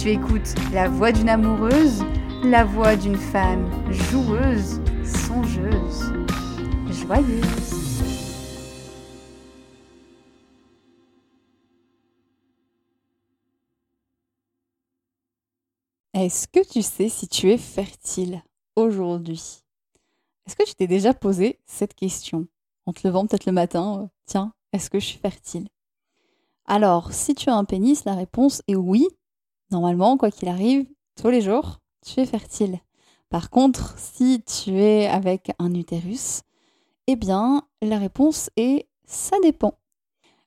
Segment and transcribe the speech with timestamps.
[0.00, 2.02] Tu écoutes la voix d'une amoureuse,
[2.42, 6.14] la voix d'une femme joueuse, songeuse,
[6.88, 8.00] joyeuse.
[16.14, 18.42] Est-ce que tu sais si tu es fertile
[18.76, 19.62] aujourd'hui?
[20.46, 22.48] Est-ce que tu t'es déjà posé cette question?
[22.86, 25.68] En te levant peut-être le matin euh, Tiens, est-ce que je suis fertile?
[26.64, 29.06] Alors, si tu as un pénis, la réponse est oui,
[29.70, 30.86] Normalement, quoi qu'il arrive,
[31.20, 32.78] tous les jours, tu es fertile.
[33.28, 36.42] Par contre, si tu es avec un utérus,
[37.06, 39.74] eh bien, la réponse est ça dépend.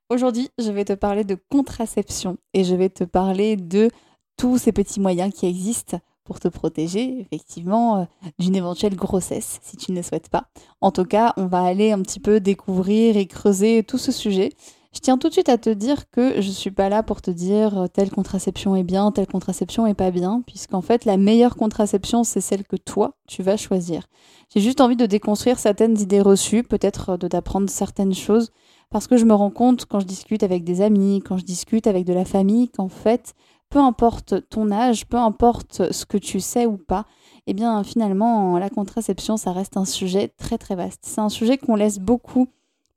[0.10, 3.90] Aujourd'hui, je vais te parler de contraception et je vais te parler de
[4.38, 8.06] tous ces petits moyens qui existent pour te protéger effectivement euh,
[8.40, 10.46] d'une éventuelle grossesse si tu ne le souhaites pas.
[10.82, 14.50] En tout cas, on va aller un petit peu découvrir et creuser tout ce sujet
[14.94, 17.32] je tiens tout de suite à te dire que je suis pas là pour te
[17.32, 21.56] dire euh, telle contraception est bien, telle contraception est pas bien, puisqu'en fait la meilleure
[21.56, 24.06] contraception c'est celle que toi tu vas choisir.
[24.54, 28.52] J'ai juste envie de déconstruire certaines idées reçues, peut-être euh, de t'apprendre certaines choses,
[28.92, 31.88] parce que je me rends compte quand je discute avec des amis, quand je discute
[31.88, 33.34] avec de la famille, qu'en fait,
[33.72, 37.06] peu importe ton âge, peu importe ce que tu sais ou pas,
[37.48, 41.00] eh bien finalement la contraception ça reste un sujet très très vaste.
[41.02, 42.48] C'est un sujet qu'on laisse beaucoup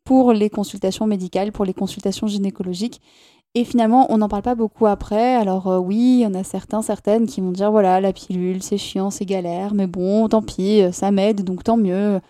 [0.07, 3.03] pour les consultations médicales, pour les consultations gynécologiques.
[3.55, 5.35] Et finalement, on n'en parle pas beaucoup après.
[5.35, 8.63] Alors euh, oui, il y en a certains, certaines qui vont dire voilà, la pilule,
[8.63, 12.21] c'est chiant, c'est galère, mais bon, tant pis, ça m'aide, donc tant mieux.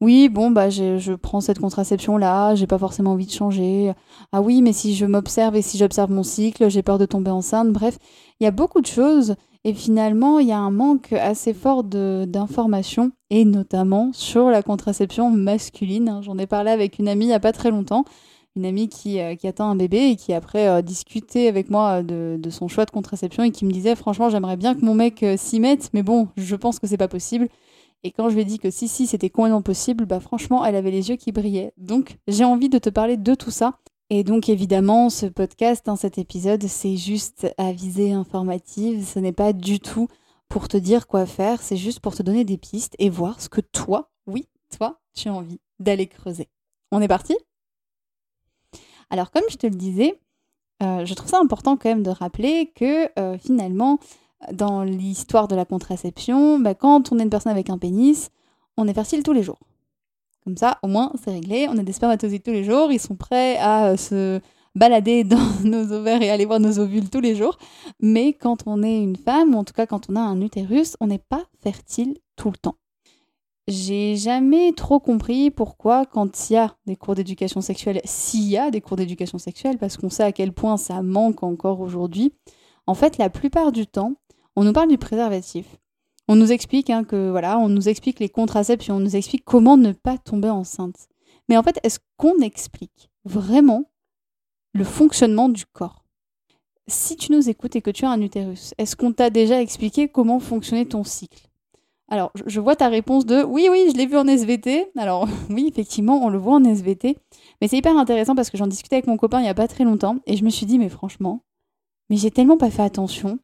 [0.00, 3.94] Oui, bon, bah je prends cette contraception-là, j'ai pas forcément envie de changer.
[4.32, 7.30] Ah oui, mais si je m'observe et si j'observe mon cycle, j'ai peur de tomber
[7.30, 7.72] enceinte.
[7.72, 7.98] Bref,
[8.40, 11.84] il y a beaucoup de choses et finalement, il y a un manque assez fort
[11.84, 16.20] d'informations, et notamment sur la contraception masculine.
[16.22, 18.04] J'en ai parlé avec une amie il n'y a pas très longtemps,
[18.56, 22.02] une amie qui, euh, qui attend un bébé et qui après a discuté avec moi
[22.02, 24.94] de, de, son choix de contraception et qui me disait franchement j'aimerais bien que mon
[24.94, 27.48] mec euh, s'y mette, mais bon, je pense que c'est pas possible.
[28.04, 30.76] Et quand je lui ai dit que si, si, c'était complètement possible, bah franchement, elle
[30.76, 31.72] avait les yeux qui brillaient.
[31.78, 33.78] Donc, j'ai envie de te parler de tout ça
[34.16, 39.04] et donc évidemment, ce podcast, dans cet épisode, c'est juste à visée informative.
[39.04, 40.06] Ce n'est pas du tout
[40.48, 43.48] pour te dire quoi faire, c'est juste pour te donner des pistes et voir ce
[43.48, 44.46] que toi, oui,
[44.78, 46.48] toi, tu as envie d'aller creuser.
[46.92, 47.36] On est parti?
[49.10, 50.20] Alors comme je te le disais,
[50.84, 53.98] euh, je trouve ça important quand même de rappeler que euh, finalement,
[54.52, 58.30] dans l'histoire de la contraception, bah, quand on est une personne avec un pénis,
[58.76, 59.58] on est fertile tous les jours.
[60.44, 61.66] Comme ça, au moins, c'est réglé.
[61.70, 62.92] On a des spermatozoïdes tous les jours.
[62.92, 64.40] Ils sont prêts à euh, se
[64.74, 67.58] balader dans nos ovaires et aller voir nos ovules tous les jours.
[68.00, 70.96] Mais quand on est une femme, ou en tout cas quand on a un utérus,
[71.00, 72.76] on n'est pas fertile tout le temps.
[73.66, 78.58] J'ai jamais trop compris pourquoi, quand il y a des cours d'éducation sexuelle, s'il y
[78.58, 82.34] a des cours d'éducation sexuelle, parce qu'on sait à quel point ça manque encore aujourd'hui,
[82.86, 84.12] en fait, la plupart du temps,
[84.54, 85.78] on nous parle du préservatif.
[86.28, 89.76] On nous explique hein, que voilà, on nous explique les contraceptions, on nous explique comment
[89.76, 91.08] ne pas tomber enceinte.
[91.48, 93.84] Mais en fait, est-ce qu'on explique vraiment
[94.72, 96.04] le fonctionnement du corps?
[96.86, 100.08] Si tu nous écoutes et que tu as un utérus, est-ce qu'on t'a déjà expliqué
[100.08, 101.48] comment fonctionnait ton cycle?
[102.08, 104.90] Alors, je vois ta réponse de oui, oui, je l'ai vu en SVT.
[104.96, 107.16] Alors, oui, effectivement, on le voit en SVT.
[107.60, 109.68] Mais c'est hyper intéressant parce que j'en discutais avec mon copain il n'y a pas
[109.68, 111.40] très longtemps et je me suis dit, mais franchement,
[112.10, 113.38] mais j'ai tellement pas fait attention.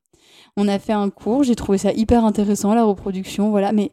[0.56, 3.92] On a fait un cours, j'ai trouvé ça hyper intéressant, la reproduction, voilà, mais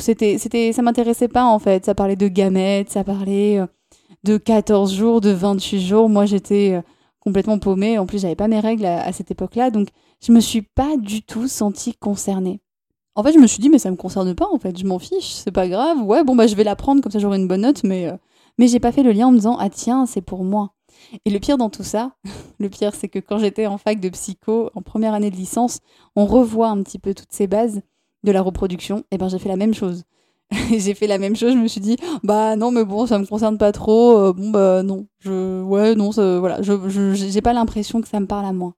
[0.00, 1.84] c'était, c'était, ça m'intéressait pas en fait.
[1.84, 3.66] Ça parlait de gamètes, ça parlait euh,
[4.24, 6.08] de 14 jours, de 28 jours.
[6.08, 6.82] Moi, j'étais euh,
[7.20, 7.98] complètement paumée.
[7.98, 9.88] En plus, j'avais pas mes règles à, cette époque-là, donc
[10.20, 12.60] je me suis pas du tout sentie concernée.
[13.14, 14.98] En fait, je me suis dit, mais ça me concerne pas, en fait, je m'en
[14.98, 16.02] fiche, c'est pas grave.
[16.02, 18.16] Ouais, bon, bah, je vais la prendre, comme ça j'aurai une bonne note, mais, euh,
[18.58, 20.75] mais j'ai pas fait le lien en me disant, ah tiens, c'est pour moi.
[21.24, 22.12] Et le pire dans tout ça,
[22.58, 25.80] le pire, c'est que quand j'étais en fac de psycho, en première année de licence,
[26.14, 27.82] on revoit un petit peu toutes ces bases
[28.24, 30.04] de la reproduction, et eh ben j'ai fait la même chose.
[30.70, 33.26] j'ai fait la même chose, je me suis dit bah non mais bon ça me
[33.26, 38.00] concerne pas trop, euh, bon bah non, je ouais non voilà, je j'ai pas l'impression
[38.00, 38.74] que ça me parle à moi.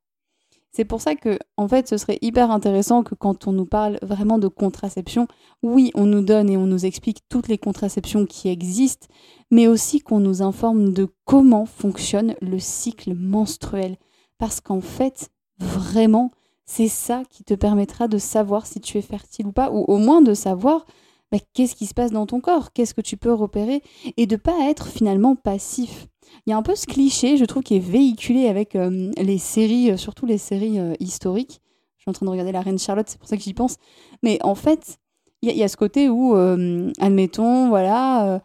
[0.79, 3.99] C'est pour ça que en fait ce serait hyper intéressant que quand on nous parle
[4.01, 5.27] vraiment de contraception,
[5.65, 9.09] oui, on nous donne et on nous explique toutes les contraceptions qui existent,
[9.51, 13.97] mais aussi qu'on nous informe de comment fonctionne le cycle menstruel
[14.39, 16.31] parce qu'en fait vraiment
[16.65, 19.99] c'est ça qui te permettra de savoir si tu es fertile ou pas, ou au
[19.99, 20.87] moins de savoir
[21.33, 23.83] bah, qu'est-ce qui se passe dans ton corps, qu'est-ce que tu peux repérer,
[24.17, 26.07] et de pas être finalement passif.
[26.49, 29.37] Il y a un peu ce cliché, je trouve, qui est véhiculé avec euh, les
[29.37, 31.61] séries, euh, surtout les séries euh, historiques.
[31.99, 33.77] Je suis en train de regarder La Reine Charlotte, c'est pour ça que j'y pense.
[34.23, 34.97] Mais en fait,
[35.43, 38.41] il y, a ce côté où, admettons, voilà,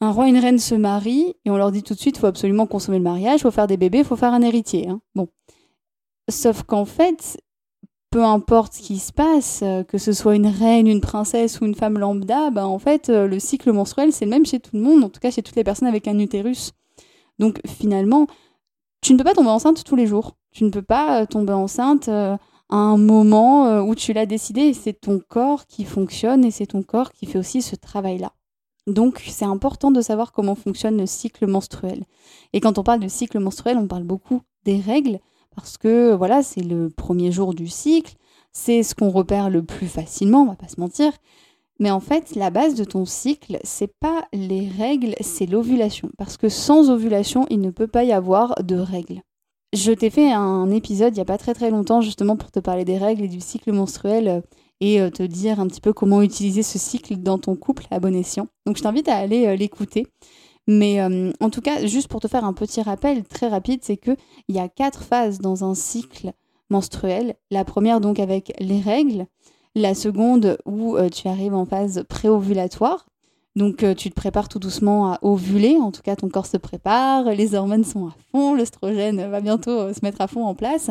[0.00, 2.20] un roi et une reine se marient, et on leur dit tout de suite, il
[2.20, 4.88] faut absolument consommer le mariage, faut faire des bébés, faut faire un héritier.
[4.88, 5.00] Hein.
[5.14, 5.28] Bon.
[6.28, 7.40] Sauf qu'en fait,
[8.10, 11.74] peu importe ce qui se passe, que ce soit une reine, une princesse ou une
[11.74, 15.02] femme lambda, bah en fait, le cycle menstruel, c'est le même chez tout le monde,
[15.02, 16.72] en tout cas chez toutes les personnes avec un utérus.
[17.42, 18.28] Donc finalement,
[19.00, 20.36] tu ne peux pas tomber enceinte tous les jours.
[20.52, 22.38] Tu ne peux pas euh, tomber enceinte à
[22.70, 24.72] un moment où tu l'as décidé.
[24.74, 28.32] C'est ton corps qui fonctionne et c'est ton corps qui fait aussi ce travail-là.
[28.86, 32.04] Donc c'est important de savoir comment fonctionne le cycle menstruel.
[32.52, 35.18] Et quand on parle de cycle menstruel, on parle beaucoup des règles,
[35.56, 38.14] parce que voilà, c'est le premier jour du cycle,
[38.52, 41.12] c'est ce qu'on repère le plus facilement, on va pas se mentir.
[41.80, 46.10] Mais en fait, la base de ton cycle, c'est pas les règles, c'est l'ovulation.
[46.18, 49.22] Parce que sans ovulation, il ne peut pas y avoir de règles.
[49.74, 52.60] Je t'ai fait un épisode il n'y a pas très très longtemps justement pour te
[52.60, 54.40] parler des règles et du cycle menstruel euh,
[54.82, 57.98] et euh, te dire un petit peu comment utiliser ce cycle dans ton couple à
[57.98, 58.48] bon escient.
[58.66, 60.06] Donc je t'invite à aller euh, l'écouter.
[60.68, 64.16] Mais en tout cas, juste pour te faire un petit rappel très rapide, c'est qu'il
[64.48, 66.30] y a quatre phases dans un cycle
[66.70, 67.34] menstruel.
[67.50, 69.26] La première donc avec les règles,
[69.74, 73.06] la seconde où euh, tu arrives en phase préovulatoire.
[73.54, 76.56] Donc euh, tu te prépares tout doucement à ovuler, en tout cas ton corps se
[76.56, 80.90] prépare, les hormones sont à fond, l'œstrogène va bientôt se mettre à fond en place.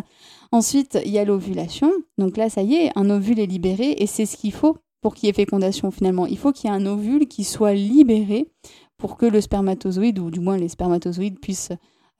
[0.51, 1.91] Ensuite, il y a l'ovulation.
[2.19, 5.15] Donc là, ça y est, un ovule est libéré et c'est ce qu'il faut pour
[5.15, 6.27] qu'il y ait fécondation finalement.
[6.27, 8.51] Il faut qu'il y ait un ovule qui soit libéré
[8.97, 11.71] pour que le spermatozoïde, ou du moins les spermatozoïdes, puissent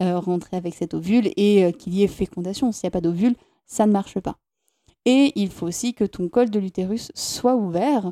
[0.02, 2.72] euh, rentrer avec cet ovule et euh, qu'il y ait fécondation.
[2.72, 3.36] S'il n'y a pas d'ovule,
[3.68, 4.38] ça ne marche pas.
[5.06, 8.12] Et il faut aussi que ton col de l'utérus soit ouvert.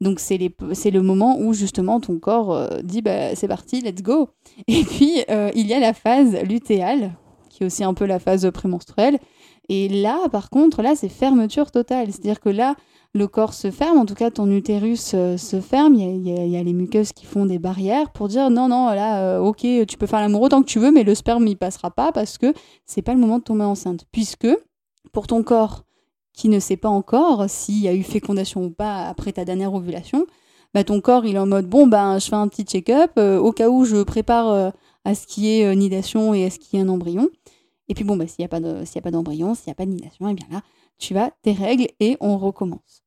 [0.00, 4.28] Donc c'est le moment où justement ton corps euh, dit bah, c'est parti, let's go.
[4.68, 5.22] Et puis
[5.54, 7.12] il y a la phase lutéale,
[7.48, 9.18] qui est aussi un peu la phase prémenstruelle.
[9.68, 12.08] Et là, par contre, là c'est fermeture totale.
[12.12, 12.76] C'est-à-dire que là,
[13.16, 16.62] le corps se ferme, en tout cas ton utérus euh, se ferme, il y, a,
[16.62, 20.06] les muqueuses qui font des barrières pour dire non, non, là, euh, ok, tu peux
[20.06, 22.52] faire l'amour autant que tu veux, mais le sperme il passera pas parce que
[22.84, 24.04] c'est pas le moment de tomber enceinte.
[24.12, 24.48] Puisque
[25.12, 25.85] pour ton corps
[26.36, 29.74] qui ne sait pas encore s'il y a eu fécondation ou pas après ta dernière
[29.74, 30.26] ovulation,
[30.74, 33.38] bah ton corps il est en mode bon ben je fais un petit check-up euh,
[33.38, 34.72] au cas où je prépare
[35.04, 37.28] à ce qui est nidation et à ce qui est un embryon.
[37.88, 40.28] Et puis bon bah s'il n'y a pas d'embryon, s'il n'y a pas de nidation,
[40.28, 40.62] et eh bien là
[40.98, 43.02] tu as tes règles et on recommence.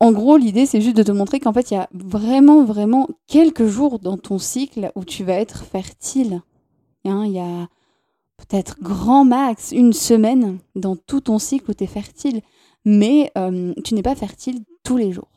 [0.00, 3.08] En gros, l'idée, c'est juste de te montrer qu'en fait, il y a vraiment, vraiment
[3.26, 6.42] quelques jours dans ton cycle où tu vas être fertile.
[7.04, 7.68] Hein, il y a
[8.36, 12.42] peut-être grand max une semaine dans tout ton cycle où tu es fertile,
[12.84, 15.30] mais euh, tu n'es pas fertile tous les jours.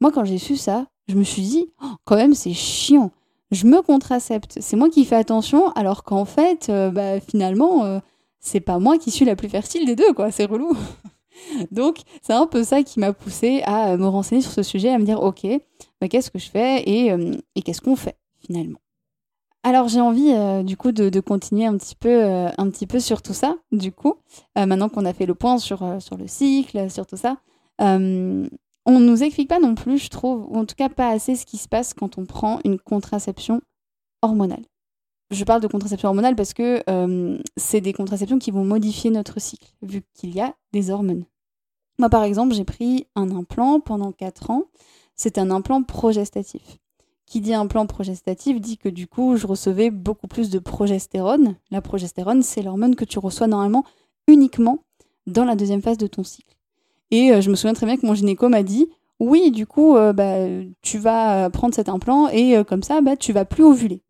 [0.00, 3.10] Moi, quand j'ai su ça, je me suis dit, oh, quand même, c'est chiant.
[3.50, 4.58] Je me contracepte.
[4.60, 7.98] C'est moi qui fais attention, alors qu'en fait, euh, bah, finalement, euh,
[8.40, 10.30] c'est pas moi qui suis la plus fertile des deux, quoi.
[10.30, 10.76] C'est relou.
[11.70, 14.98] Donc, c'est un peu ça qui m'a poussé à me renseigner sur ce sujet, à
[14.98, 15.46] me dire, ok,
[16.00, 18.78] bah, qu'est-ce que je fais et, qu'est-ce qu'on fait finalement?
[19.68, 23.00] Alors j'ai envie euh, du coup de, continuer un petit peu, euh, un petit peu
[23.00, 23.54] sur tout ça.
[23.70, 24.14] Du coup,
[24.56, 27.36] maintenant qu'on a fait le point sur, sur le cycle, sur tout ça,
[28.88, 31.44] on nous explique pas non plus, je trouve, ou en tout cas pas assez, ce
[31.44, 33.60] qui se passe quand on prend une contraception
[34.22, 34.64] hormonale.
[35.30, 39.38] je parle de contraception hormonale parce que euh, c'est des contraceptions qui vont modifier notre
[39.38, 41.26] cycle, vu qu'il y a des hormones.
[41.98, 44.64] Moi, par exemple, j'ai pris un implant pendant 4 ans.
[45.14, 46.78] C'est un implant progestatif.
[47.28, 51.56] Qui dit implant progestatif dit que du coup, je recevais beaucoup plus de progestérone.
[51.70, 53.84] La progestérone, c'est l'hormone que tu reçois normalement
[54.28, 54.78] uniquement
[55.26, 56.56] dans la deuxième phase de ton cycle.
[57.10, 58.88] Et euh, je me souviens très bien que mon gynéco m'a dit
[59.20, 60.36] oui, du coup, euh, bah,
[60.80, 64.00] tu vas prendre cet implant et comme ça, bah, tu vas plus ovuler.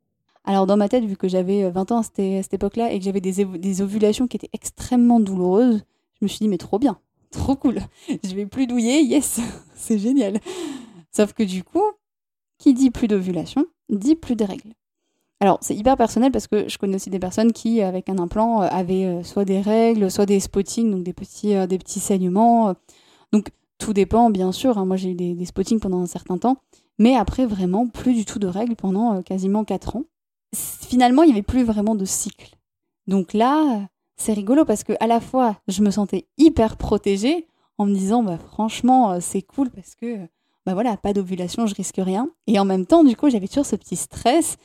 [0.45, 3.21] Alors dans ma tête, vu que j'avais 20 ans à cette, époque-là et que j'avais
[3.21, 5.83] des, ovulations qui étaient extrêmement douloureuses,
[6.21, 7.01] je me suis dit mais trop bien,
[7.33, 9.41] trop cool, je vais plus douiller, yes,
[9.75, 10.39] c'est génial.
[11.11, 11.83] Sauf que du coup,
[12.59, 14.73] qui dit plus d'ovulation, dit plus de règles.
[15.41, 18.63] Alors c'est hyper personnel parce que je connais aussi des personnes qui, avec un implant,
[18.63, 22.01] euh, avaient euh, soit des règles, soit des spottings, donc des petits, euh, des petits
[22.01, 22.75] saignements.
[23.33, 24.85] Donc tout dépend bien sûr, hein.
[24.85, 26.57] moi j'ai eu des, des spottings pendant un certain temps,
[26.99, 30.05] mais après vraiment plus du tout de règles pendant quasiment 4 ans
[30.55, 32.57] finalement, il n'y avait plus vraiment de cycle.
[33.07, 33.87] Donc là,
[34.17, 37.47] c'est rigolo parce que à la fois, je me sentais hyper protégée
[37.77, 40.27] en me disant, bah, franchement, c'est cool parce que,
[40.69, 42.29] bah voilà, pas d'ovulation, je risque rien.
[42.47, 44.57] Et en même temps, du coup, j'avais toujours ce petit stress.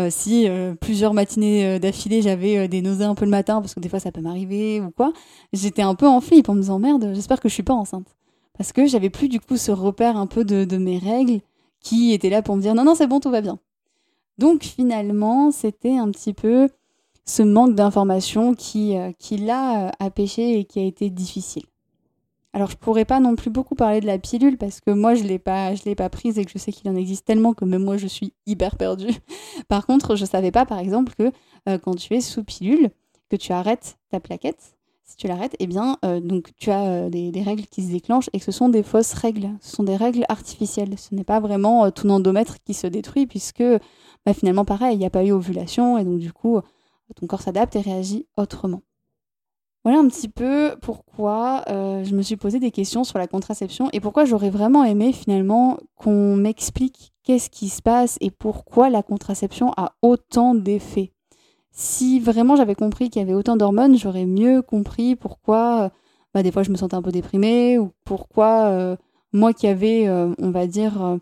[0.00, 3.80] Euh, si euh, plusieurs matinées d'affilée, j'avais des nausées un peu le matin, parce que
[3.80, 5.12] des fois ça peut m'arriver ou quoi,
[5.52, 8.16] j'étais un peu en flip en me disant merde, j'espère que je suis pas enceinte.
[8.58, 11.40] Parce que j'avais plus du coup ce repère un peu de, mes règles
[11.80, 13.58] qui étaient là pour me dire non, non, c'est bon, tout va bien.
[14.36, 16.68] Donc finalement, c'était un petit peu
[17.24, 21.64] ce manque d'information qui, euh, qui l'a euh, pêché et qui a été difficile.
[22.54, 25.22] Alors je pourrais pas non plus beaucoup parler de la pilule parce que moi je
[25.22, 27.64] l'ai pas je l'ai pas prise et que je sais qu'il en existe tellement que
[27.64, 29.12] même moi je suis hyper perdue.
[29.68, 31.30] Par contre, je savais pas par exemple que
[31.68, 32.90] euh, quand tu es sous pilule,
[33.28, 37.42] que tu arrêtes ta plaquette, si tu l'arrêtes, eh bien donc tu as des, des,
[37.42, 40.24] règles qui se déclenchent et que ce sont des fausses règles, ce sont des règles
[40.28, 40.98] artificielles.
[40.98, 43.64] Ce n'est pas vraiment ton endomètre qui se détruit puisque
[44.26, 46.60] bah, finalement pareil, il n'y a pas eu ovulation et donc du coup
[47.16, 48.82] ton corps s'adapte et réagit autrement.
[49.84, 53.88] Voilà un petit peu pourquoi euh, je me suis posé des questions sur la contraception
[53.92, 59.02] et pourquoi j'aurais vraiment aimé finalement qu'on m'explique qu'est-ce qui se passe et pourquoi la
[59.02, 61.12] contraception a autant d'effets.
[61.70, 65.88] Si vraiment j'avais compris qu'il y avait autant d'hormones, j'aurais mieux compris pourquoi euh,
[66.34, 68.96] bah, des fois je me sentais un peu déprimée ou pourquoi euh,
[69.32, 71.18] moi qui avais, on va dire,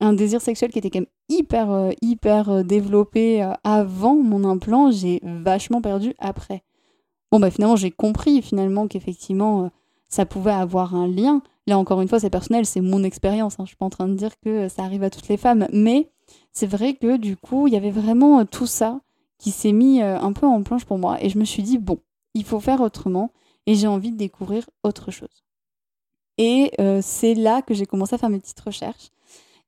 [0.00, 5.80] un désir sexuel qui était quand même hyper, hyper développé avant mon implant, j'ai vachement
[5.80, 6.64] perdu après.
[7.34, 9.68] Bon, bah finalement, j'ai compris finalement qu'effectivement,
[10.08, 11.42] ça pouvait avoir un lien.
[11.66, 13.54] Là, encore une fois, c'est personnel, c'est mon expérience.
[13.54, 13.64] Hein.
[13.64, 15.66] Je suis pas en train de dire que ça arrive à toutes les femmes.
[15.72, 16.12] Mais
[16.52, 19.00] c'est vrai que du coup, il y avait vraiment tout ça
[19.38, 21.16] qui s'est mis un peu en planche pour moi.
[21.24, 21.98] Et je me suis dit, bon,
[22.34, 23.32] il faut faire autrement.
[23.66, 25.42] Et j'ai envie de découvrir autre chose.
[26.38, 26.70] Et
[27.02, 29.10] c'est là que j'ai commencé à faire mes petites recherches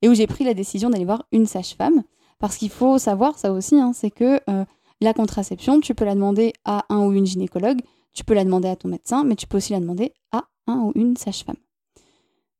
[0.02, 2.04] et où j'ai pris la décision d'aller voir une sage-femme.
[2.38, 4.64] Parce qu'il faut savoir ça aussi, hein, c'est que euh,
[5.00, 7.80] la contraception, tu peux la demander à un ou une gynécologue,
[8.12, 10.80] tu peux la demander à ton médecin, mais tu peux aussi la demander à un
[10.80, 11.56] ou une sage-femme.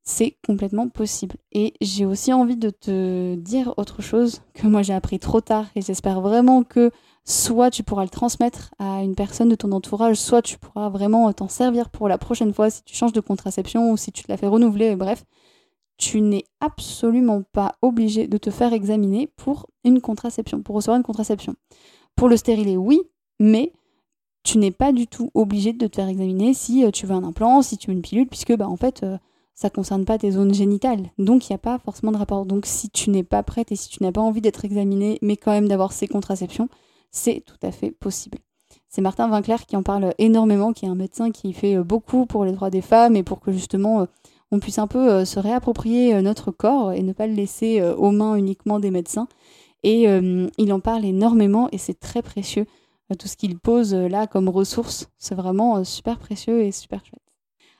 [0.03, 1.37] C'est complètement possible.
[1.51, 5.67] Et j'ai aussi envie de te dire autre chose que moi j'ai appris trop tard
[5.75, 6.93] et j'espère vraiment que
[7.25, 11.33] soit tu pourras le transmettre à une personne de ton entourage, soit tu pourras vraiment
[11.33, 14.31] t'en servir pour la prochaine fois si tu changes de contraception ou si tu te
[14.31, 15.25] la fais renouveler, bref
[15.99, 21.03] tu n'es absolument pas obligé de te faire examiner pour une contraception, pour recevoir une
[21.03, 21.55] contraception.
[22.17, 23.03] Pour le stérilet, oui,
[23.39, 23.73] mais
[24.43, 27.25] tu n'es pas du tout obligé de te faire examiner si euh, tu veux un
[27.25, 29.19] implant, si tu veux une pilule, puisque bah, en fait, euh,
[29.55, 31.11] ça ne concerne pas tes zones génitales.
[31.19, 32.47] Donc, il n'y a pas forcément de rapport.
[32.47, 35.37] Donc, si tu n'es pas prête et si tu n'as pas envie d'être examiné, mais
[35.37, 36.71] quand même d'avoir ces contraceptions,
[37.11, 38.39] c'est tout à fait possible.
[38.89, 42.25] C'est Martin Winkler qui en parle énormément, qui est un médecin qui fait euh, beaucoup
[42.25, 44.07] pour les droits des femmes et pour que justement
[44.53, 48.37] on puisse un peu se réapproprier notre corps et ne pas le laisser aux mains
[48.37, 49.27] uniquement des médecins.
[49.89, 50.09] Et
[50.59, 52.67] il en parle énormément et c'est très précieux.
[53.21, 57.23] tout ce qu'il pose là comme ressources, c'est vraiment super précieux et super chouette.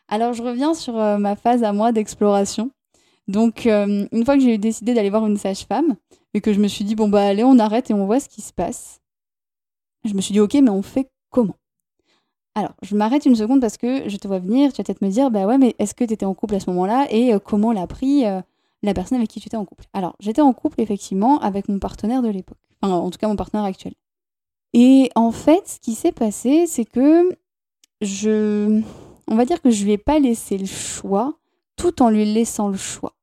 [0.07, 2.71] Alors je reviens sur ma phase à moi d'exploration.
[3.27, 5.97] Donc une fois que j'ai décidé d'aller voir une sage-femme
[6.33, 8.29] et que je me suis dit bon bah allez on arrête et on voit ce
[8.29, 9.01] qui se passe,
[10.05, 11.57] je me suis dit ok mais on fait comment?
[12.57, 15.11] Alors, je m'arrête une seconde parce que je te vois venir, tu vas peut-être me
[15.11, 17.39] dire, bah ouais, mais est-ce que tu étais en couple à ce moment-là et euh,
[17.39, 18.41] comment l'a pris euh,
[18.83, 21.79] la personne avec qui tu étais en couple Alors, j'étais en couple effectivement avec mon
[21.79, 23.95] partenaire de l'époque, enfin en tout cas mon partenaire actuel.
[24.73, 27.37] Et en fait, ce qui s'est passé, c'est que
[28.01, 28.83] je,
[29.27, 31.39] on va dire que je lui ai pas laissé le choix,
[31.77, 33.15] tout en lui laissant le choix.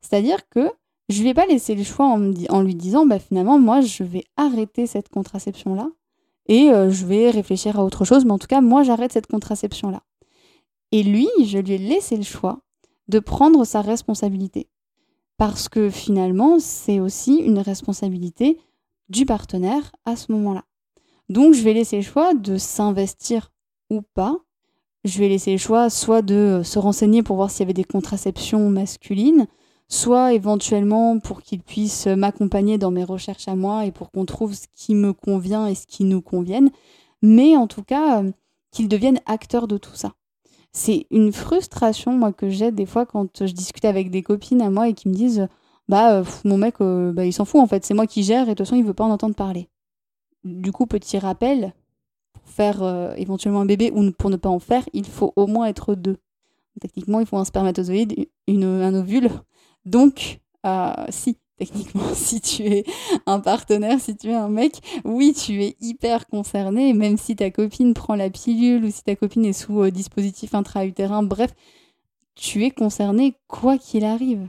[0.00, 0.70] C'est-à-dire que
[1.08, 4.24] je lui ai pas laissé le choix en, lui disant, bah finalement, moi, je vais
[4.36, 5.88] arrêter cette contraception-là
[6.48, 9.28] et euh, je vais réfléchir à autre chose, mais en tout cas, moi, j'arrête cette
[9.28, 10.02] contraception-là.
[10.90, 12.60] Et lui, je lui ai laissé le choix
[13.08, 14.68] de prendre sa responsabilité.
[15.36, 18.58] Parce que finalement, c'est aussi une responsabilité
[19.08, 20.64] du partenaire à ce moment-là.
[21.28, 23.52] Donc je vais laisser le choix de s'investir
[23.90, 24.36] ou pas.
[25.04, 27.84] Je vais laisser le choix soit de se renseigner pour voir s'il y avait des
[27.84, 29.46] contraceptions masculines,
[29.88, 34.54] soit éventuellement pour qu'il puisse m'accompagner dans mes recherches à moi et pour qu'on trouve
[34.54, 36.70] ce qui me convient et ce qui nous convienne,
[37.20, 38.30] mais en tout cas euh,
[38.70, 40.12] qu'il devienne acteur de tout ça.
[40.72, 44.70] C'est une frustration moi que j'ai des fois quand je discute avec des copines à
[44.70, 45.48] moi et qui me disent
[45.88, 48.44] bah euh, mon mec euh, bah, il s'en fout en fait, c'est moi qui gère
[48.44, 49.68] et de toute façon il veut pas en entendre parler.
[50.44, 51.74] Du coup petit rappel
[52.32, 55.66] pour faire éventuellement un bébé ou pour ne pas en faire, il faut au moins
[55.66, 56.16] être deux.
[56.80, 59.30] Techniquement, il faut un spermatozoïde, une, un ovule
[59.84, 62.84] donc, euh, si, techniquement, si tu es
[63.26, 67.50] un partenaire, si tu es un mec, oui, tu es hyper concerné, même si ta
[67.50, 71.54] copine prend la pilule ou si ta copine est sous euh, dispositif intra-utérin, bref,
[72.34, 74.48] tu es concerné quoi qu'il arrive.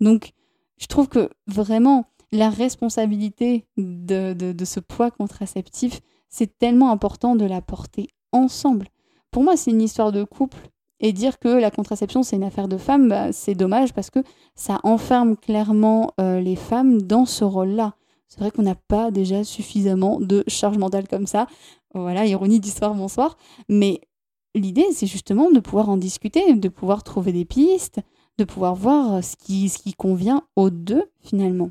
[0.00, 0.32] Donc,
[0.78, 7.44] je trouve que vraiment, la responsabilité de, de ce poids contraceptif, c'est tellement important de
[7.44, 8.88] la porter ensemble.
[9.30, 10.71] Pour moi, c'est une histoire de couple
[11.02, 14.20] et dire que la contraception, c'est une affaire de femmes, bah, c'est dommage parce que
[14.54, 17.96] ça enferme clairement euh, les femmes dans ce rôle-là.
[18.28, 21.48] C'est vrai qu'on n'a pas déjà suffisamment de charge mentale comme ça.
[21.92, 23.36] Voilà, ironie d'histoire, bonsoir.
[23.68, 24.00] Mais
[24.54, 28.00] l'idée, c'est justement de pouvoir en discuter, de pouvoir trouver des pistes,
[28.38, 31.70] de pouvoir voir ce qui, ce qui convient aux deux, finalement.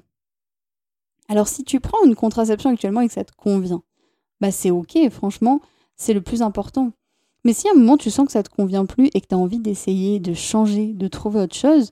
[1.30, 3.82] Alors, si tu prends une contraception actuellement et que ça te convient,
[4.42, 5.62] bah c'est ok, franchement,
[5.96, 6.92] c'est le plus important.
[7.44, 9.36] Mais si à un moment tu sens que ça te convient plus et que tu
[9.36, 11.92] as envie d'essayer, de changer, de trouver autre chose,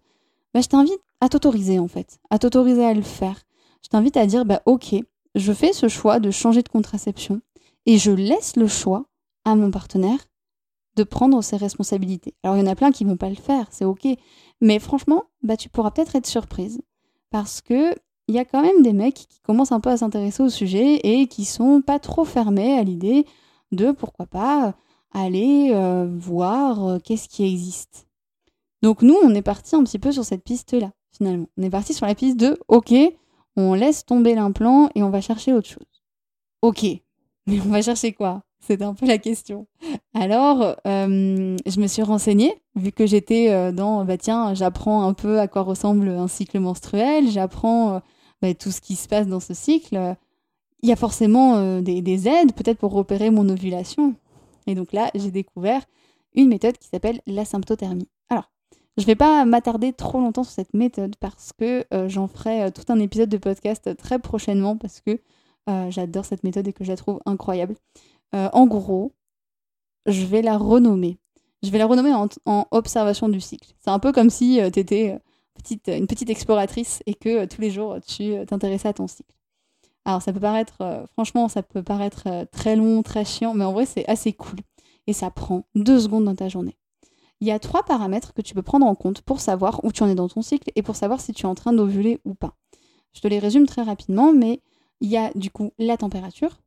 [0.53, 3.41] bah, je t'invite à t'autoriser en fait, à t'autoriser à le faire.
[3.83, 4.95] Je t'invite à dire bah ok,
[5.35, 7.41] je fais ce choix de changer de contraception
[7.85, 9.05] et je laisse le choix
[9.45, 10.19] à mon partenaire
[10.95, 12.35] de prendre ses responsabilités.
[12.43, 14.07] Alors il y en a plein qui vont pas le faire, c'est ok,
[14.61, 16.81] mais franchement, bah tu pourras peut-être être surprise
[17.31, 17.95] parce que
[18.27, 20.99] il y a quand même des mecs qui commencent un peu à s'intéresser au sujet
[21.03, 23.25] et qui sont pas trop fermés à l'idée
[23.71, 24.75] de pourquoi pas
[25.11, 28.07] aller euh, voir euh, qu'est-ce qui existe.
[28.81, 31.47] Donc nous, on est parti un petit peu sur cette piste-là, finalement.
[31.57, 32.93] On est parti sur la piste de, ok,
[33.55, 36.03] on laisse tomber l'implant et on va chercher autre chose.
[36.61, 36.83] Ok,
[37.47, 38.43] mais on va chercher quoi?
[38.61, 39.67] C'est un peu la question.
[40.13, 45.39] Alors, euh, je me suis renseignée, vu que j'étais dans, bah tiens, j'apprends un peu
[45.39, 48.01] à quoi ressemble un cycle menstruel, j'apprends
[48.41, 50.15] bah, tout ce qui se passe dans ce cycle.
[50.83, 54.13] Il y a forcément des, des aides, peut-être pour repérer mon ovulation.
[54.69, 55.81] Et donc là, j'ai découvert
[56.35, 58.07] une méthode qui s'appelle la symptothermie.
[58.29, 58.51] Alors,
[58.97, 62.61] je ne vais pas m'attarder trop longtemps sur cette méthode parce que euh, j'en ferai
[62.61, 65.19] euh, tout un épisode de podcast très prochainement parce que
[65.69, 67.75] euh, j'adore cette méthode et que je la trouve incroyable.
[68.31, 69.11] en gros,
[70.05, 71.17] je vais la renommer.
[71.63, 73.73] Je vais la renommer en, observation du cycle.
[73.79, 75.19] C'est un peu comme si tu étais
[75.87, 79.38] une petite exploratrice et que tous les jours tu t'intéressais à ton cycle.
[80.09, 83.63] Alors ça peut paraître, euh, franchement, ça peut paraître euh, très long, très chiant, mais
[83.63, 84.57] en vrai c'est assez cool.
[85.05, 86.75] Et ça prend deux secondes dans ta journée.
[87.41, 90.01] Il y a trois paramètres que tu peux prendre en compte pour savoir où tu
[90.01, 92.33] en es dans ton cycle et pour savoir si tu es en train d'ovuler ou
[92.33, 92.55] pas.
[93.13, 94.61] Je te les résume très rapidement, mais
[94.99, 96.59] il y a du coup la température.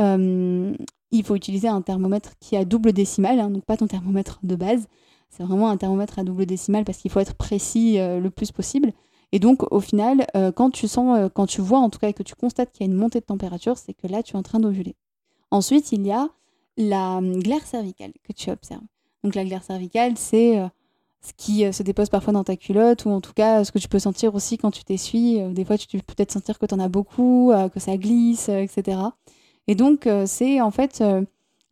[0.00, 0.72] Euh,
[1.10, 4.54] il faut utiliser un thermomètre qui a double décimale, hein, donc pas ton thermomètre de
[4.54, 4.86] base.
[5.28, 8.92] C'est vraiment un thermomètre à double décimale parce qu'il faut être précis le plus possible.
[9.32, 12.12] Et donc, au final, euh, quand tu sens, euh, quand tu vois en tout cas
[12.12, 14.36] que tu constates qu'il y a une montée de température, c'est que là, tu es
[14.36, 14.94] en train d'ovuler.
[15.50, 16.28] Ensuite, il y a
[16.76, 18.84] la hum, glaire cervicale que tu observes.
[19.24, 20.68] Donc, la glaire cervicale, c'est euh,
[21.22, 23.88] ce qui se dépose parfois dans ta culotte ou en tout cas ce que tu
[23.88, 25.40] peux sentir aussi quand tu t'essuies.
[25.52, 29.00] des fois, tu peux peut-être sentir que tu en as beaucoup, que ça glisse, etc.
[29.66, 31.02] Et donc, c'est en fait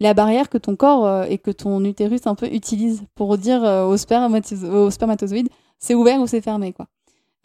[0.00, 3.96] la barrière que ton corps et que ton utérus un peu utilise pour dire au,
[3.96, 6.88] spermatozoïde c'est ouvert ou c'est fermé, quoi.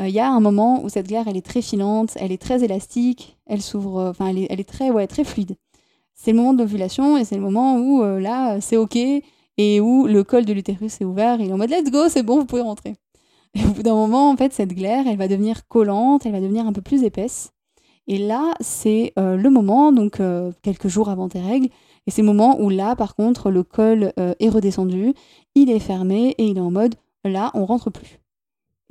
[0.02, 2.42] Euh, il y a un moment où cette glaire, elle est très filante, elle est
[2.42, 5.56] très élastique, elle s'ouvre, euh, enfin, elle est, très, ouais, très fluide.
[6.16, 9.82] C'est le moment de l'ovulation et c'est le moment où euh, là, c'est OK et
[9.82, 11.40] où le col de l'utérus est ouvert.
[11.42, 12.96] Il est en mode let's go, c'est bon, vous pouvez rentrer.
[13.56, 16.40] Et au bout d'un moment, en fait, cette glaire, elle va devenir collante, elle va
[16.40, 17.52] devenir un peu plus épaisse.
[18.06, 20.22] Et là, c'est le moment, donc
[20.62, 21.70] quelques jours avant tes règles,
[22.06, 25.14] et c'est le moment où là, par contre, le col est redescendu,
[25.56, 28.20] il est fermé et il est en mode là, on rentre plus.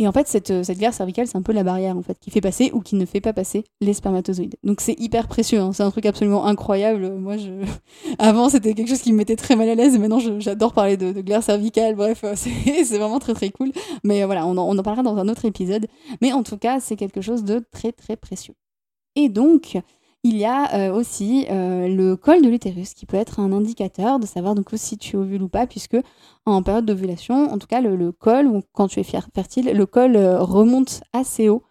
[0.00, 2.30] Et en fait, cette, cette glaire cervicale, c'est un peu la barrière en fait, qui
[2.30, 4.54] fait passer ou qui ne fait pas passer les spermatozoïdes.
[4.62, 5.72] Donc c'est hyper précieux, hein.
[5.72, 7.10] c'est un truc absolument incroyable.
[7.14, 7.34] Moi,
[8.18, 10.96] avant, c'était quelque chose qui me mettait très mal à l'aise, et maintenant, j'adore parler
[10.96, 11.96] de, de, glaire cervicale.
[11.96, 13.72] Bref, c'est vraiment très très cool.
[14.04, 15.86] Mais voilà, on en, on en parlera dans un autre épisode.
[16.20, 18.54] Mais en tout cas, c'est quelque chose de très très précieux.
[19.16, 19.76] Et donc,
[20.24, 24.18] il y a euh, aussi euh, le col de l'utérus qui peut être un indicateur
[24.18, 25.96] de savoir donc si tu ovules ou pas, puisque
[26.44, 30.16] en période d'ovulation, en tout cas le, col, ou quand tu es fertile, le col
[30.16, 31.62] euh, remonte assez haut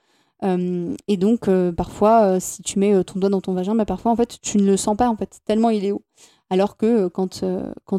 [1.07, 4.37] et donc, parfois, si tu mets ton doigt dans ton vagin, bah, parfois, en fait,
[4.39, 6.03] tu ne le sens pas, en fait, tellement il est haut.
[6.51, 7.39] Alors que quand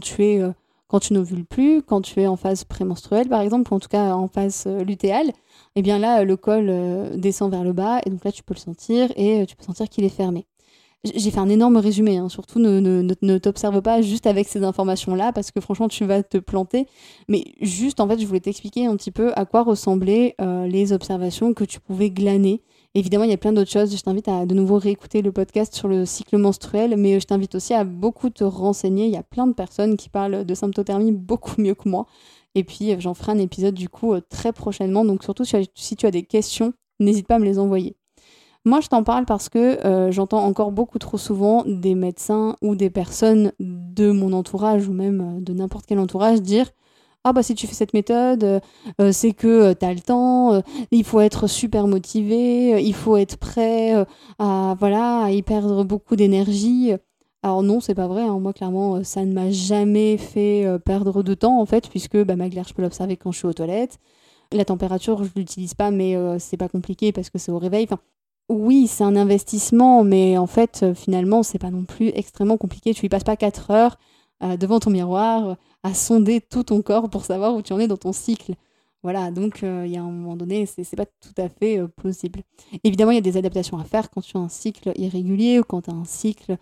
[0.00, 0.42] tu es
[0.88, 3.88] quand tu n'ovules plus, quand tu es en phase prémenstruelle par exemple, ou en tout
[3.88, 5.30] cas en phase lutéale,
[5.76, 6.72] eh bien là le col
[7.14, 9.88] descend vers le bas et donc là tu peux le sentir et tu peux sentir
[9.88, 10.46] qu'il est fermé.
[11.04, 12.28] J'ai fait un énorme résumé, hein.
[12.28, 16.86] surtout ne, t'observe pas juste avec ces informations-là, parce que franchement, tu vas te planter.
[17.28, 20.92] Mais juste, en fait, je voulais t'expliquer un petit peu à quoi ressemblaient euh, les
[20.92, 22.62] observations que tu pouvais glaner.
[22.94, 23.94] Évidemment, il y a plein d'autres choses.
[23.94, 27.54] Je t'invite à de nouveau réécouter le podcast sur le cycle menstruel, mais je t'invite
[27.54, 29.06] aussi à beaucoup te renseigner.
[29.06, 32.06] Il y a plein de personnes qui parlent de symptothermie beaucoup mieux que moi.
[32.54, 35.04] Et puis, j'en ferai un épisode du coup euh, très prochainement.
[35.04, 37.96] Donc, surtout si tu as des questions, n'hésite pas à me les envoyer.
[38.64, 42.74] Moi, je t'en parle parce que euh, j'entends encore beaucoup trop souvent des médecins ou
[42.74, 46.70] des personnes de mon entourage ou même euh, de n'importe quel entourage dire
[47.28, 48.60] ah bah si tu fais cette méthode,
[49.00, 53.36] euh, c'est que tu as le temps, il faut être super motivé, il faut être
[53.36, 53.94] prêt
[54.38, 56.92] à voilà à y perdre beaucoup d'énergie.
[57.42, 58.22] Alors non, c'est pas vrai.
[58.22, 58.40] Hein.
[58.40, 62.48] Moi, clairement, ça ne m'a jamais fait perdre de temps en fait, puisque bah, ma
[62.48, 63.98] glaire, je peux l'observer quand je suis aux toilettes.
[64.52, 67.86] La température, je l'utilise pas, mais c'est pas compliqué parce que c'est au réveil.
[68.50, 72.94] Oui, c'est un investissement, mais en fait, euh, finalement, c'est pas non plus extrêmement compliqué.
[72.94, 73.98] Tu y passes pas 4 heures
[74.42, 77.88] euh, devant ton miroir à sonder tout ton corps pour savoir où tu en es
[77.88, 78.54] dans ton cycle.
[79.02, 82.40] Voilà, donc euh, il y a un moment donné, c'est pas tout à fait possible.
[82.84, 85.62] Évidemment, il y a des adaptations à faire quand tu as un cycle irrégulier ou
[85.62, 86.56] quand tu as un cycle,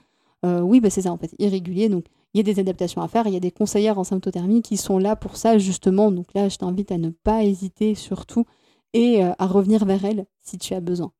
[0.44, 1.88] oui, bah c'est ça en fait, irrégulier.
[1.88, 3.26] Donc il y a des adaptations à faire.
[3.26, 6.12] Il y a des conseillères en symptothermie qui sont là pour ça justement.
[6.12, 8.44] Donc là, je t'invite à ne pas hésiter surtout
[8.92, 11.10] et à revenir vers elles si tu as besoin.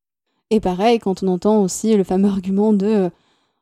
[0.51, 3.11] Et pareil, quand on entend aussi le fameux argument de euh,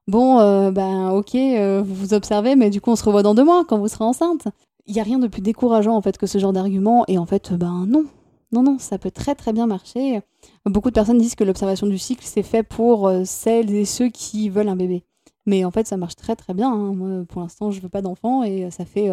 [0.07, 3.35] bon, euh, ben ok, euh, vous vous observez, mais du coup on se revoit dans
[3.35, 4.49] deux mois quand vous serez enceinte.
[4.87, 7.27] Il n'y a rien de plus décourageant en fait que ce genre d'argument, et en
[7.27, 8.05] fait, ben non.
[8.53, 10.21] Non, non, ça peut très très bien marcher.
[10.65, 14.49] Beaucoup de personnes disent que l'observation du cycle, c'est fait pour celles et ceux qui
[14.49, 15.03] veulent un bébé.
[15.47, 16.73] Mais en fait, ça marche très très bien.
[16.73, 16.95] Hein.
[16.95, 19.11] Moi, pour l'instant, je veux pas d'enfant et ça fait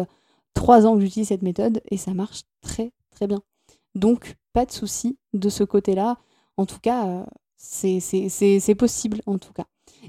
[0.54, 3.40] trois ans que j'utilise cette méthode et ça marche très très bien.
[3.96, 6.18] Donc, pas de souci de ce côté-là.
[6.56, 7.26] En tout cas,
[7.56, 9.64] c'est possible en tout cas.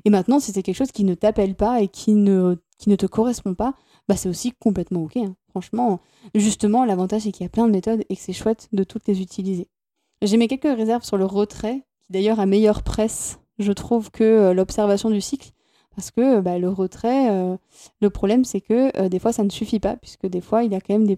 [0.06, 3.54] Et maintenant, si c'est quelque chose qui ne t'appelle pas et qui ne, te correspond
[3.54, 3.74] pas,
[4.08, 5.18] bah c'est aussi complètement ok.
[5.18, 5.36] Hein.
[5.50, 6.00] Franchement,
[6.36, 9.08] justement, l'avantage c'est qu'il y a plein de méthodes et que c'est chouette de toutes
[9.08, 9.68] les utiliser.
[10.22, 14.24] J'ai mis quelques réserves sur le retrait, qui d'ailleurs a meilleure presse, je trouve, que
[14.24, 15.52] euh, l'observation du cycle.
[15.96, 17.56] Parce que bah, le retrait, euh,
[18.02, 20.72] le problème c'est que euh, des fois ça ne suffit pas, puisque des fois il
[20.72, 21.18] y a quand même des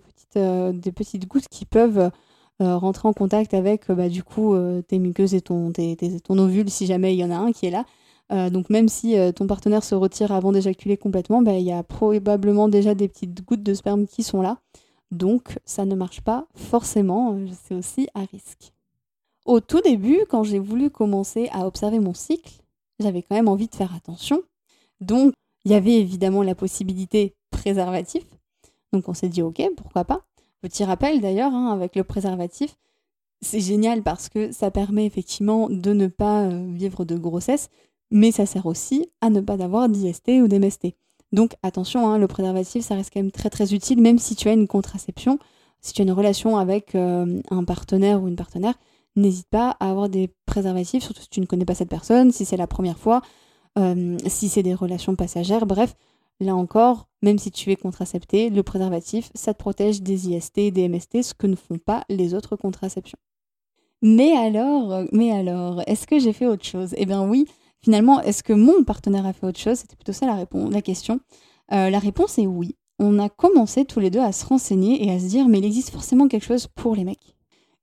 [0.91, 2.11] petites, gouttes qui peuvent
[2.61, 5.73] euh, rentrer en contact avec euh, bah, du coup euh, tes muqueuses et ton,
[6.23, 7.83] ton ovule si jamais il y en a un qui est là.
[8.29, 12.67] Donc même si ton partenaire se retire avant d'éjaculer complètement, bah, il y a probablement
[12.67, 14.57] déjà des petites gouttes de sperme qui sont là.
[15.11, 18.73] Donc ça ne marche pas forcément, c'est aussi à risque.
[19.45, 22.51] Au tout début, quand j'ai voulu commencer à observer mon cycle,
[22.99, 24.41] j'avais quand même envie de faire attention.
[25.01, 25.33] Donc
[25.63, 28.23] il y avait évidemment la possibilité préservatif.
[28.91, 30.25] Donc on s'est dit ok, pourquoi pas.
[30.61, 32.75] Petit rappel d'ailleurs, hein, avec le préservatif,
[33.41, 37.69] c'est génial parce que ça permet effectivement de ne pas euh, vivre de grossesse,
[38.11, 40.95] mais ça sert aussi à ne pas avoir d'IST ou d'MST.
[41.31, 44.47] Donc attention, hein, le préservatif, ça reste quand même très très utile, même si tu
[44.47, 45.39] as une contraception,
[45.81, 48.75] si tu as une relation avec euh, un partenaire ou une partenaire,
[49.15, 52.45] n'hésite pas à avoir des préservatifs, surtout si tu ne connais pas cette personne, si
[52.45, 53.21] c'est la première fois,
[53.77, 55.95] euh, si c'est des relations passagères, bref,
[56.41, 60.89] Là encore, même si tu es contracepté, le préservatif, ça te protège des IST des
[60.89, 63.17] MST, ce que ne font pas les autres contraceptions.
[64.01, 66.93] Mais alors, est-ce que j'ai fait autre chose?
[66.97, 67.47] Eh bien oui,
[67.85, 69.77] finalement, est-ce que mon partenaire a fait autre chose?
[69.77, 71.19] C'était plutôt ça la, réponse, la question.
[71.71, 72.75] Euh, la réponse est oui.
[72.97, 75.65] On a commencé tous les deux à se renseigner et à se dire, mais il
[75.65, 77.35] existe forcément quelque chose pour les mecs.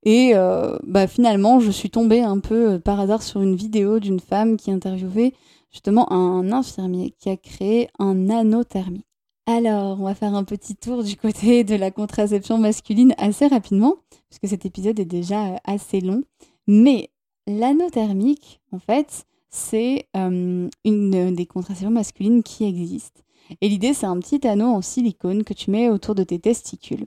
[0.03, 4.01] Et euh, bah, finalement, je suis tombée un peu euh, par hasard sur une vidéo
[4.01, 5.31] d'une femme qui interviewait
[5.71, 9.07] justement un infirmier qui a créé un anothermique.
[9.45, 13.95] Alors, on va faire un petit tour du côté de la contraception masculine assez rapidement,
[14.29, 16.23] puisque cet épisode est déjà assez long.
[16.67, 17.09] Mais
[17.47, 23.23] l'anothermique, en fait, c'est euh, une des contraceptions masculines qui existe.
[23.61, 27.05] Et l'idée, c'est un petit anneau en silicone que tu mets autour de tes testicules.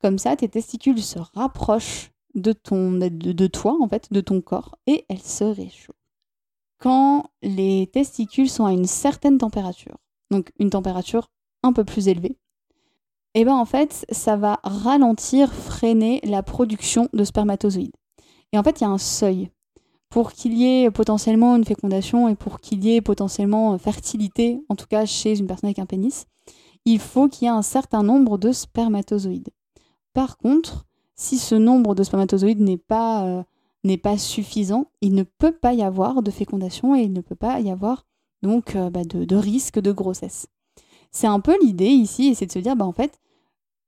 [0.00, 4.40] Comme ça, tes testicules se rapprochent de, ton, de, de toi, en fait, de ton
[4.40, 5.96] corps, et elles se réchauffent
[6.80, 9.98] quand les testicules sont à une certaine température,
[10.30, 11.30] donc une température
[11.62, 12.38] un peu plus élevée,
[13.34, 17.94] et eh ben en fait, ça va ralentir, freiner la production de spermatozoïdes.
[18.52, 19.50] Et en fait, il y a un seuil.
[20.10, 24.76] Pour qu'il y ait potentiellement une fécondation et pour qu'il y ait potentiellement fertilité, en
[24.76, 26.26] tout cas chez une personne avec un pénis,
[26.84, 29.50] il faut qu'il y ait un certain nombre de spermatozoïdes.
[30.12, 35.74] Par contre, si ce nombre de spermatozoïdes n'est pas, euh, suffisant, il ne peut pas
[35.74, 38.06] y avoir de fécondation et il ne peut pas y avoir
[38.42, 40.46] donc euh, bah, de, risque de grossesse.
[41.10, 43.20] C'est un peu l'idée ici, et c'est de se dire, bah, en fait,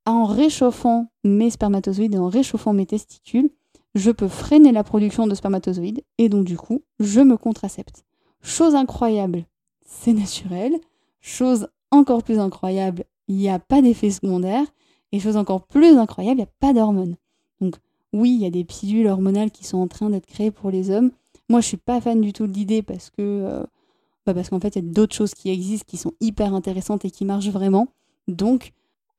[0.07, 3.51] en réchauffant mes spermatozoïdes et en réchauffant mes testicules,
[3.95, 8.05] je peux freiner la production de spermatozoïdes et donc du coup, je me contracepte.
[8.43, 9.45] Chose incroyable,
[9.87, 10.75] c'est naturel.
[11.21, 14.65] Chose encore plus incroyable, il n'y a pas d'effet secondaire.
[15.13, 17.17] Et chose encore plus incroyable, il n'y a pas d'hormones.
[17.61, 17.77] Donc
[18.13, 20.91] oui, il y a des pilules hormonales qui sont en train d'être créées pour les
[20.91, 21.11] hommes.
[21.49, 23.63] Moi, je suis pas fan du tout de l'idée parce que euh,
[24.27, 27.05] bah, parce qu'en fait, il y a d'autres choses qui existent qui sont hyper intéressantes
[27.05, 27.89] et qui marchent vraiment.
[28.29, 28.73] Donc,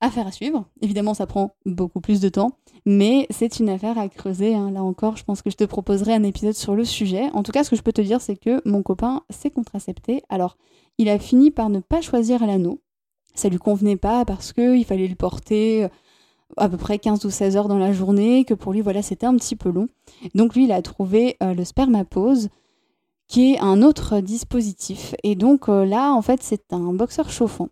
[0.03, 0.65] affaire à suivre.
[0.81, 4.53] Évidemment, ça prend beaucoup plus de temps, mais c'est une affaire à creuser.
[4.53, 4.71] Hein.
[4.71, 7.29] Là encore, je pense que je te proposerai un épisode sur le sujet.
[7.33, 10.21] En tout cas, ce que je peux te dire, c'est que mon copain s'est contracepté.
[10.29, 10.57] Alors,
[10.97, 12.81] il a fini par ne pas choisir l'anneau.
[13.33, 15.87] Ça lui convenait pas parce qu'il fallait le porter
[16.57, 19.25] à peu près 15 ou 16 heures dans la journée, que pour lui, voilà, c'était
[19.25, 19.87] un petit peu long.
[20.35, 22.49] Donc lui, il a trouvé euh, le spermapose,
[23.27, 25.15] qui est un autre dispositif.
[25.23, 27.69] Et donc euh, là, en fait, c'est un boxeur chauffant.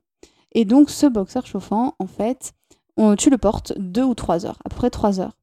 [0.54, 2.54] Et donc ce boxeur chauffant, en fait,
[3.18, 5.34] tu le portes 2 ou 3 heures, à peu près 3 heures.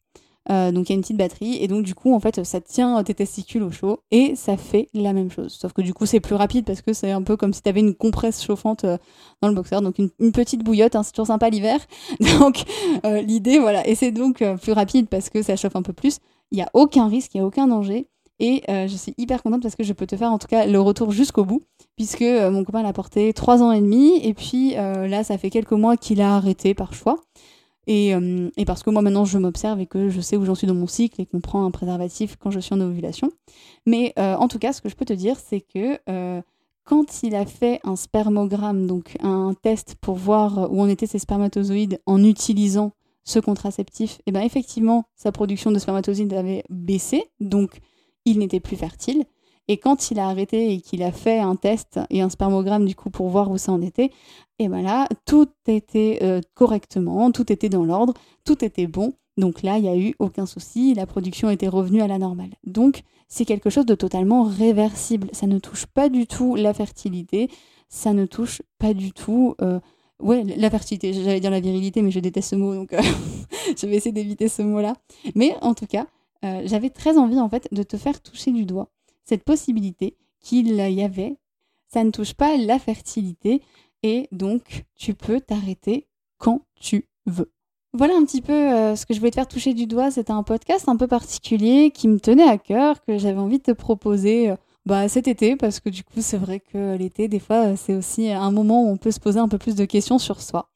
[0.51, 2.59] Euh, donc il y a une petite batterie et donc du coup en fait ça
[2.63, 5.53] tient tes testicules au chaud et ça fait la même chose.
[5.53, 7.69] Sauf que du coup c'est plus rapide parce que c'est un peu comme si tu
[7.69, 8.97] avais une compresse chauffante euh,
[9.43, 11.79] dans le boxeur, donc une, petite bouillotte, hein, c'est toujours sympa l'hiver.
[12.39, 12.63] Donc
[13.05, 16.19] euh, l'idée voilà, et c'est donc plus rapide parce que ça chauffe un peu plus.
[16.51, 18.09] Il n'y a aucun risque, il n'y a aucun danger.
[18.41, 20.81] Et je suis hyper contente parce que je peux te faire en tout cas le
[20.81, 21.63] retour jusqu'au bout,
[21.97, 25.73] puisque mon copain l'a porté 3 ans et demi, et puis là ça fait quelques
[25.73, 27.19] mois qu'il a arrêté par choix.
[27.89, 30.67] Euh, et, parce que moi maintenant je m'observe et que je sais où j'en suis
[30.67, 33.31] dans mon cycle et qu'on prend un préservatif quand je suis en ovulation.
[33.87, 36.43] Mais euh, en tout cas, ce que je peux te dire, c'est que euh,
[36.85, 41.19] quand il a fait un spermogramme, donc un test pour voir où en étaient ses
[41.19, 42.93] spermatozoïdes en utilisant
[43.25, 47.81] ce contraceptif, et eh bien effectivement, sa production de spermatozoïdes avait baissé, donc
[48.31, 49.25] il n'était plus fertile.
[49.69, 52.95] Et quand il a arrêté et qu'il a fait un test et un spermogramme du
[52.95, 54.11] coup pour voir où ça en était,
[54.59, 58.15] et ben là, tout était euh, correctement, tout était dans l'ordre,
[58.45, 59.13] tout était bon.
[59.37, 62.51] Donc là, il n'y a eu aucun souci, la production était revenue à la normale.
[62.65, 65.29] Donc c'est quelque chose de totalement réversible.
[65.33, 67.51] Ça ne touche pas du tout la fertilité,
[67.89, 69.55] ça ne touche pas du tout...
[69.61, 69.81] Euh,
[70.19, 73.03] ouais, la fertilité, j'allais dire la virilité, mais je déteste ce mot, donc euh,
[73.77, 74.95] je vais essayer d'éviter ce mot-là.
[75.35, 76.07] Mais en tout cas,
[76.43, 78.91] j'avais très envie en fait de te faire toucher du doigt
[79.25, 81.37] cette possibilité qu'il y avait.
[81.89, 83.63] Ça ne touche pas la fertilité
[84.03, 86.07] et donc tu peux t'arrêter
[86.39, 87.51] quand tu veux.
[87.95, 90.11] Voilà un petit peu euh, ce que je voulais te faire toucher du doigt.
[90.11, 93.63] C'était un podcast un peu particulier qui me tenait à cœur, que j'avais envie de
[93.63, 97.39] te proposer euh, bah, cet été, parce que du coup, c'est vrai que l'été, des
[97.39, 100.19] fois, c'est aussi un moment où on peut se poser un peu plus de questions
[100.19, 100.69] sur soi.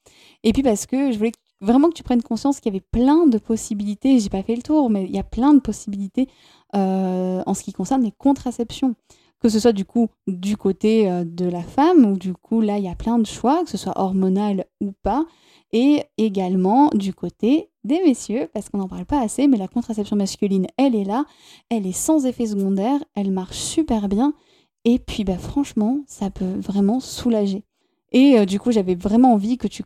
[0.42, 3.27] Et puis parce que je voulais vraiment que tu prennes conscience qu'il y avait plein
[3.27, 4.18] de possibilités.
[4.18, 6.29] J'ai pas fait le tour, mais il y a plein de possibilités
[6.75, 8.94] euh, en ce qui concerne les contraceptions.
[9.40, 12.79] Que ce soit du coup du côté euh, de la femme, ou du coup là
[12.79, 15.25] il y a plein de choix, que ce soit hormonal ou pas,
[15.72, 20.14] et également du côté des messieurs, parce qu'on n'en parle pas assez, mais la contraception
[20.14, 21.25] masculine, elle est là,
[21.70, 24.33] elle est sans effet secondaire, elle marche super bien,
[24.85, 27.64] et puis bah franchement, ça peut vraiment soulager.
[28.12, 29.83] Et euh, du coup, j'avais vraiment envie que tu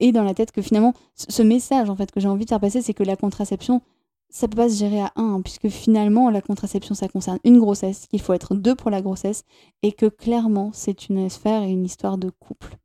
[0.00, 2.60] aies dans la tête que finalement, ce message en fait que j'ai envie de faire
[2.60, 3.82] passer, c'est que la contraception,
[4.30, 8.06] ça peut pas se gérer à un, puisque finalement, la contraception, ça concerne une grossesse,
[8.06, 9.44] qu'il faut être deux pour la grossesse,
[9.82, 12.76] et que clairement, c'est une sphère et une histoire de couple.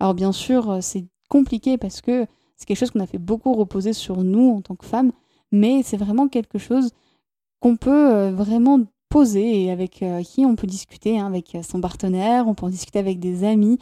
[0.00, 3.52] Alors bien sûr, euh, c'est compliqué parce que c'est quelque chose qu'on a fait beaucoup
[3.52, 5.12] reposer sur nous en tant que femmes,
[5.50, 6.90] mais c'est vraiment quelque chose
[7.60, 11.80] qu'on peut euh, vraiment poser et avec euh, qui on peut discuter, hein, avec son
[11.80, 13.78] partenaire, on peut en discuter avec des amis,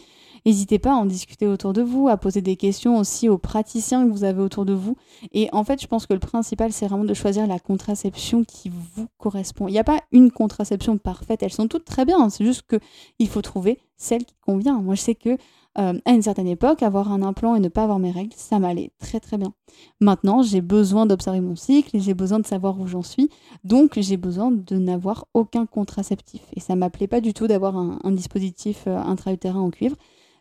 [0.47, 4.07] N'hésitez pas à en discuter autour de vous, à poser des questions aussi aux praticiens
[4.07, 4.97] que vous avez autour de vous.
[5.33, 8.71] Et en fait, je pense que le principal, c'est vraiment de choisir la contraception qui
[8.71, 9.67] vous correspond.
[9.67, 12.31] Il n'y a pas une contraception parfaite, elles sont toutes très bien.
[12.31, 14.81] C'est juste qu'il faut trouver celle qui convient.
[14.81, 15.37] Moi, je sais que
[15.79, 18.59] euh, à une certaine époque, avoir un implant et ne pas avoir mes règles, ça
[18.59, 19.53] m'allait très très bien.
[20.01, 23.29] Maintenant, j'ai besoin d'observer mon cycle j'ai besoin de savoir où j'en suis.
[23.65, 26.41] Donc, j'ai besoin de n'avoir aucun contraceptif.
[26.55, 29.97] Et ça m'appelait pas du tout d'avoir un, dispositif euh, intra-utérin en cuivre.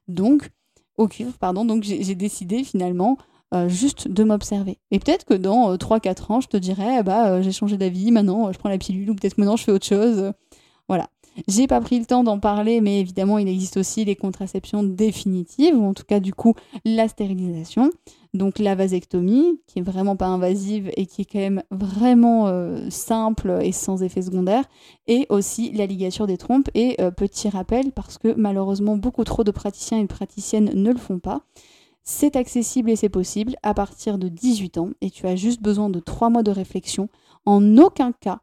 [0.07, 0.51] Donc,
[1.39, 1.65] pardon.
[1.65, 3.17] Donc, j'ai décidé finalement
[3.53, 4.77] euh, juste de m'observer.
[4.91, 8.57] Et peut-être que dans 3-4 ans, je te dirais, bah, j'ai changé d'avis, maintenant je
[8.57, 10.31] prends la pilule, ou peut-être maintenant je fais autre chose.
[10.87, 11.09] Voilà.
[11.47, 15.75] J'ai pas pris le temps d'en parler, mais évidemment, il existe aussi les contraceptions définitives,
[15.75, 16.53] ou en tout cas, du coup,
[16.85, 17.89] la stérilisation.
[18.33, 22.89] Donc, la vasectomie, qui est vraiment pas invasive et qui est quand même vraiment euh,
[22.89, 24.63] simple et sans effet secondaire.
[25.07, 26.69] Et aussi la ligature des trompes.
[26.73, 30.91] Et euh, petit rappel, parce que malheureusement, beaucoup trop de praticiens et de praticiennes ne
[30.91, 31.41] le font pas.
[32.07, 35.89] C'est accessible et c'est possible à partir de 18 ans et tu as juste besoin
[35.89, 37.09] de 3 mois de réflexion.
[37.47, 38.41] En aucun cas,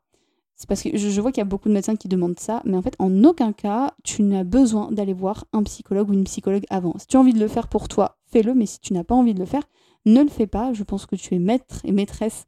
[0.66, 2.82] parce que je, vois qu'il y a beaucoup de médecins qui demandent ça, mais en
[2.82, 6.94] fait, en aucun cas, tu n'as besoin d'aller voir un psychologue ou une psychologue avant.
[6.98, 9.14] Si tu as envie de le faire pour toi, fais-le, mais si tu n'as pas
[9.14, 9.62] envie de le faire,
[10.06, 10.72] ne le fais pas.
[10.72, 12.46] Je pense que tu es maître et maîtresse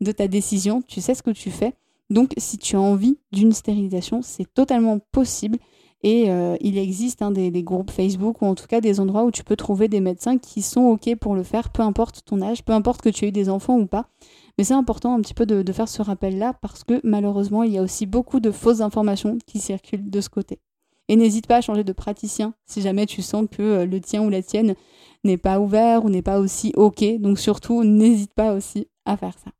[0.00, 1.74] de ta décision, tu sais ce que tu fais.
[2.10, 5.58] Donc, si tu as envie d'une stérilisation, c'est totalement possible.
[6.04, 9.30] Et euh, il existe hein, des, groupes Facebook ou en tout cas des endroits où
[9.30, 12.62] tu peux trouver des médecins qui sont OK pour le faire, peu importe ton âge,
[12.62, 14.10] peu importe que tu aies eu des enfants ou pas.
[14.56, 17.78] Mais c'est important un petit peu de, faire ce rappel-là parce que malheureusement, il y
[17.78, 20.60] a aussi beaucoup de fausses informations qui circulent de ce côté.
[21.08, 24.22] Et n'hésite pas à changer de praticien si jamais tu sens que euh, le tien
[24.22, 24.74] ou la tienne
[25.22, 27.04] n'est pas ouvert ou n'est pas aussi OK.
[27.18, 29.50] Donc surtout, n'hésite pas aussi à faire ça.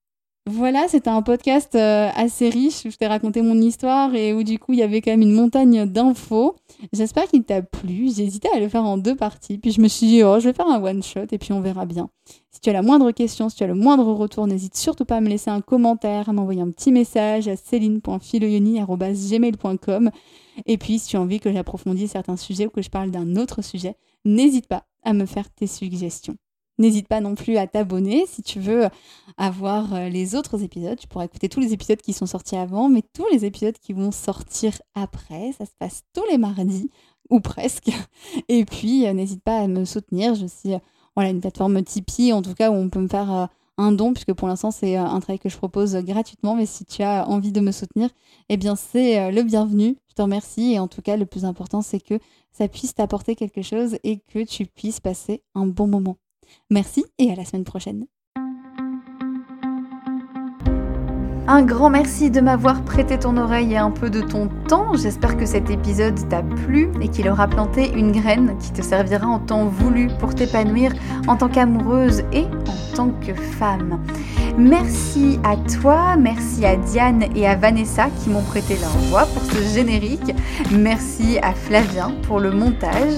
[0.47, 4.43] Voilà, c'était un podcast euh, assez riche où je t'ai raconté mon histoire et où
[4.43, 6.55] du coup il y avait quand même une montagne d'infos.
[6.93, 8.11] J'espère qu'il t'a plu.
[8.15, 10.51] J'ai hésité à le faire en deux parties, puis je me suis dit oh je
[10.51, 12.11] vais faire un one shot et puis on verra bien.
[12.51, 15.17] Si tu as la moindre question, si tu as le moindre retour, n'hésite surtout pas
[15.17, 20.11] à me laisser un commentaire, à m'envoyer un petit message à céline.philoyoni.gmail.com
[20.67, 23.37] Et puis si tu as envie que j'approfondisse certains sujets ou que je parle d'un
[23.37, 26.37] autre sujet, n'hésite pas à me faire tes suggestions.
[26.77, 28.89] N'hésite pas non plus à t'abonner si tu veux
[29.37, 30.99] avoir euh, les autres épisodes.
[30.99, 33.93] Tu pourras écouter tous les épisodes qui sont sortis avant, mais tous les épisodes qui
[33.93, 35.53] vont sortir après.
[35.57, 36.91] Ça se passe tous les mardis,
[37.31, 37.91] ou presque.
[38.49, 40.35] Et puis, euh, n'hésite pas à me soutenir.
[40.35, 40.79] Je suis euh,
[41.17, 44.49] une plateforme Tipeee, en tout cas, où on peut me faire un don, puisque pour
[44.49, 46.57] l'instant, c'est un travail que je propose gratuitement.
[46.57, 48.11] Mais si tu as envie de me soutenir,
[48.49, 49.97] eh bien, c'est le bienvenu.
[50.09, 50.73] Je te remercie.
[50.73, 52.19] Et en tout cas, le plus important, c'est que
[52.51, 56.17] ça puisse t'apporter quelque chose et que tu puisses passer un bon moment.
[56.71, 58.07] Merci et à la semaine prochaine.
[61.47, 64.95] Un grand merci de m'avoir prêté ton oreille et un peu de ton temps.
[64.97, 69.27] J'espère que cet épisode t'a plu et qu'il aura planté une graine qui te servira
[69.27, 70.93] en temps voulu pour t'épanouir
[71.29, 74.01] en tant qu'amoureuse et en tant que femme.
[74.57, 79.43] Merci à toi, merci à Diane et à Vanessa qui m'ont prêté leur voix pour
[79.43, 80.35] ce générique.
[80.73, 83.13] Merci à Flavien pour le montage.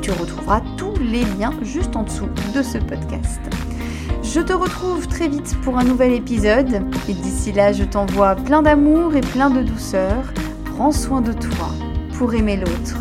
[0.00, 3.40] tu retrouveras tous les liens juste en dessous de ce podcast.
[4.22, 8.62] Je te retrouve très vite pour un nouvel épisode et d'ici là, je t'envoie plein
[8.62, 10.32] d'amour et plein de douceur.
[10.76, 11.68] Prends soin de toi
[12.18, 12.98] pour aimer l'autre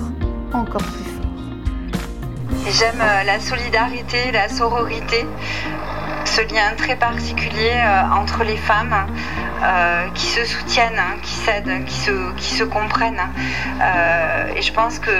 [0.53, 2.71] encore plus fort.
[2.71, 5.25] J'aime euh, la solidarité, la sororité,
[6.35, 8.93] ce lien très particulier euh, entre les femmes
[9.63, 13.29] euh, qui se soutiennent, qui s'aident, qui se, qui se comprennent.
[14.57, 15.15] et je pense que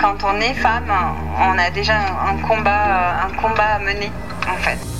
[0.00, 0.92] quand on est femme,
[1.38, 1.98] on a déjà
[2.30, 4.12] un combat, un combat à mener
[4.48, 4.99] en fait.